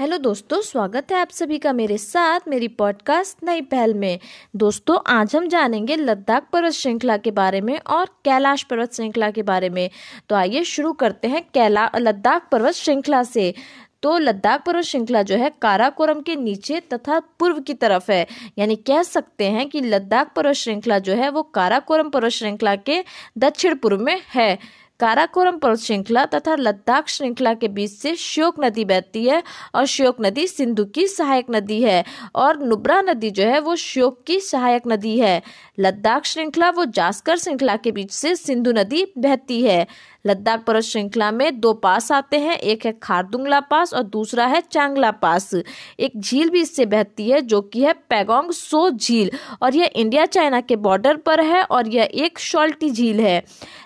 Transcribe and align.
Hello 0.00 0.18
दोस्तों, 0.18 0.60
स्वागत 0.60 1.12
है 1.12 1.18
आप 1.18 1.30
सभी 1.30 1.58
का 1.58 1.72
मेरे 1.72 1.98
साथ 1.98 2.40
मेरी 2.48 2.68
पॉडकास्ट 2.68 3.44
नई 3.44 3.60
पहल 3.60 3.94
में। 3.94 4.18
दोस्तों, 4.56 4.98
आज 5.06 5.36
हम 5.36 5.48
जानेंगे 5.48 5.96
लद्दाख 5.96 6.46
पर्वत 6.52 6.72
श्रृंखला 6.72 7.16
के 7.16 7.30
बारे 7.30 7.60
में 7.60 7.78
और 7.78 8.06
कैलाश 8.24 8.62
पर्वत 8.62 8.94
श्रृंखला 8.94 9.30
के 9.30 9.42
बारे 9.42 9.68
में। 9.68 9.90
तो 10.28 10.36
आइए 10.36 10.64
शुरू 10.64 10.92
करते 10.92 11.28
हैं 11.28 11.42
कैला, 11.54 11.90
लद्दाख 11.96 12.48
पर्वत 12.52 12.74
श्रृंखला 12.74 13.22
से। 13.22 13.54
तो 14.02 14.18
लद्दाख 14.18 14.64
पर्वत 14.64 14.84
श्रृंखला 14.84 15.22
जो 15.22 15.36
है 15.36 15.52
काराकोरम 15.62 16.20
के 16.20 16.36
नीचे 16.36 16.80
तथा 16.80 17.20
पूर्व 17.20 17.60
की 17.60 17.74
तरफ़ 17.74 18.12
है। 18.12 18.26
यानी 18.58 18.76
कह 18.76 19.02
सकते 19.02 19.44
हैं 19.44 19.68
कि 19.68 19.80
लद्दाख 19.80 20.32
पर्वत 20.36 20.54
श्रृंखला 20.54 20.98
जो 20.98 21.12
है 21.12 21.30
वो 21.30 21.42
काराकोरम 21.42 22.10
पर्वत 22.10 22.30
श्रृंखला 22.30 22.76
के 22.76 23.04
दक्षिण 23.38 23.74
पूर्व 23.74 24.00
में 24.00 24.22
है। 24.34 24.58
काराकोरम 25.00 25.56
पर्वत 25.58 25.78
श्रृंखला 25.78 26.24
तथा 26.24 26.54
लद्दाख 26.56 27.08
श्रृंखला 27.08 27.52
के 27.54 27.68
बीच 27.68 27.90
से 27.90 28.14
श्योक 28.16 28.56
नदी 28.64 28.84
बहती 28.84 29.24
है 29.24 29.42
और 29.74 29.86
श्योक 29.86 30.16
नदी 30.20 30.46
सिंधु 30.46 30.84
की 30.84 31.06
सहायक 31.06 31.46
नदी 31.50 31.80
है 31.82 32.04
और 32.34 32.62
नुब्रा 32.62 33.00
नदी 33.02 33.30
जो 33.30 33.44
है 33.44 33.60
वो 33.60 33.76
श्योक 33.76 34.22
की 34.26 34.38
सहायक 34.40 34.82
नदी 34.88 35.18
है। 35.18 35.42
लद्दाख 35.78 36.24
श्रृंखला 36.24 36.70
वो 36.70 36.84
जास्कर 36.84 37.38
श्रृंखला 37.38 37.76
के 37.76 37.92
बीच 37.92 38.10
से 38.10 38.34
सिंधु 38.36 38.72
नदी 38.72 39.06
बहती 39.18 39.62
है। 39.62 39.86
लद्दाख 40.26 40.64
पर्वत 40.64 40.82
श्रृंखला 40.82 41.30
में 41.30 41.60
दो 41.60 41.72
पास 41.74 42.10
आते 42.12 42.38
हैं, 42.38 42.56
एक 42.56 42.84
है 42.86 42.92
खारदुंगला 43.02 43.60
पास 43.60 43.94
और 43.94 44.02
दूसरा 44.02 44.46
है 44.46 44.60
चांगला 44.70 45.10
पास। 45.10 45.54
एक 45.54 46.12
झील 46.16 46.50
भी 46.50 46.60
इससे 46.60 46.86
बहती 46.86 47.30
है 47.30 47.40
जो 47.42 47.60
कि 47.62 47.84
है 47.84 47.92
पैगोंग 48.10 48.50
सो 48.50 48.88
झील 48.90 49.30
और 49.62 49.76
यह 49.76 49.90
इंडिया 49.96 50.26
चाइना 50.26 50.60
के 50.60 50.76
बॉर्डर 50.78 51.16
पर 51.16 51.40
है 51.40 51.62
और 51.62 51.88
यह 51.88 52.08
एक 52.14 52.38
शॉल्टी 52.38 52.90
झील 52.90 53.20
है। 53.20 53.42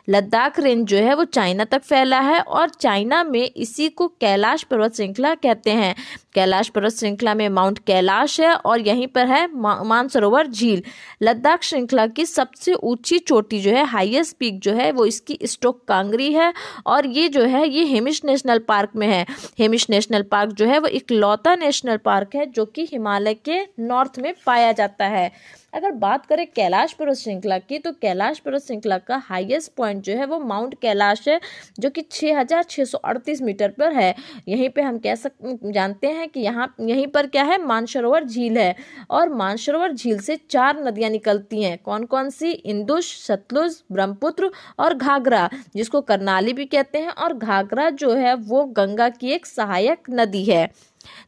लद्दाख 0.09 0.59
रेंज 0.61 0.87
जो 0.87 0.97
है 0.97 1.15
वो 1.15 1.25
चाइना 1.25 1.65
तक 1.65 1.83
फैला 1.83 2.21
है 2.21 2.41
और 2.41 2.69
चाइना 2.71 3.23
में 3.25 3.43
इसी 3.43 3.89
को 3.89 4.09
कैलाश 4.21 4.63
पर्वत 4.63 4.95
श्रृंखला 4.95 5.35
कहते 5.35 5.71
हैं। 5.71 5.95
कैलाश 6.35 6.69
पर्वत 6.69 6.93
श्रृंखला 6.93 7.35
में 7.35 7.49
माउंट 7.49 7.79
कैलाश 7.79 8.41
है 8.41 8.55
और 8.55 8.81
यहीं 8.81 9.07
पर 9.07 9.27
है 9.27 9.47
मानसरोवर 9.55 10.47
झील। 10.47 10.83
लद्दाख 11.23 11.63
श्रृंखला 11.63 12.07
की 12.07 12.27
सबसे 12.27 12.75
ऊँची 12.75 13.19
चोटी 13.19 13.61
जो 13.61 13.71
है, 13.71 13.85
हाईएस्ट 13.85 14.37
पीक 14.37 14.61
जो 14.61 14.73
है, 14.73 14.91
वो 14.93 15.07
इसकी 15.07 15.39
स्टोक 15.45 15.83
कांगरी 15.89 16.33
है 16.33 16.53
और 16.87 17.07
ये 17.07 17.29
जो 17.29 17.45
है, 17.45 17.69
ये 17.69 17.85
हेमिश 17.85 18.25
नेशनल 18.25 18.59
पार्क 18.59 18.91
में 18.97 19.07
है। 19.07 19.25
हेमिश 19.59 19.89
नेशनल 19.91 20.23
पार्क 20.23 20.53
जो 20.53 20.67
है, 20.67 20.79
वो 20.79 20.89
इकलौता 20.89 21.55
नेशनल 21.57 21.97
पार्क 21.97 22.35
है 22.35 22.47
जो 22.47 22.65
कि 22.65 22.89
हिमालय 22.93 23.35
के 23.35 23.61
नॉर्थ 23.81 24.19
में 24.19 24.33
पाया 24.47 24.73
जाता 24.73 25.07
है। 25.07 25.31
अगर 25.75 25.91
बात 25.91 26.27
करें 26.27 26.47
कैलाश 26.47 26.93
पर्वत 26.93 27.17
श्रृंखला 27.17 27.57
की 27.59 27.79
तो 27.79 27.93
कैलाश 27.93 28.39
पर्वत 28.39 28.63
श्रृंखला 28.63 28.99
का 28.99 29.17
हाईएस्ट 29.25 29.73
पॉइंट 29.77 29.94
जो 30.01 30.17
है 30.17 30.27
वो 30.27 30.39
माउंट 30.41 30.75
कैलाश 30.83 31.29
है 31.29 31.41
जो 31.79 31.91
कि 31.91 32.03
6,638 32.03 33.43
मीटर 33.43 33.69
पर 33.69 33.93
है। 33.93 34.15
यहीं 34.49 34.69
पे 34.69 34.83
हम 34.83 34.99
कह 34.99 35.15
सक 35.15 35.33
जानते 35.65 36.07
हैं 36.07 36.29
कि 36.29 36.41
यहाँ 36.41 36.75
यहीं 36.81 37.07
पर 37.07 37.27
क्या 37.27 37.43
है? 37.43 37.65
मानसरोवर 37.65 38.25
झील 38.25 38.59
है 38.59 38.77
और 39.11 39.29
मानसरोवर 39.29 39.93
झील 39.93 40.19
से 40.21 40.37
चार 40.51 40.85
नदियाँ 40.85 41.11
निकलती 41.11 41.63
हैं। 41.63 41.79
कौन 41.79 42.05
कौन 42.05 42.31
सी? 42.31 42.51
इंदुश 42.51 43.27
सतलुज 43.27 43.83
ब्रह्मपुत्र 43.93 44.51
और 44.79 44.95
घाघरा 44.95 45.51
जिसको 45.77 46.01
करनाली 46.01 46.53
भी 46.53 46.65
कहते 46.65 46.99
हैं 46.99 47.09
और 47.09 47.35
घाघरा 47.35 47.91
जो 47.91 48.15
है 48.15 48.35
वो 48.35 48.65
गंगा 48.65 49.09
की 49.09 49.31
एक 49.31 49.47
सहायक 49.47 49.99
नदी 50.11 50.45
है। 50.45 50.71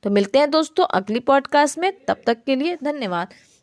तो 0.03 0.11
मिलते 0.11 0.39
हैं 0.39 0.51
दोस्तों 0.51 0.85
अगली 0.85 1.21
पॉडकास्ट 1.21 1.79
में। 1.79 1.93
तब 2.09 2.17
तक 2.27 2.39
के 2.47 2.57
लिए 2.57 2.77
धन्यवाद। 2.85 3.29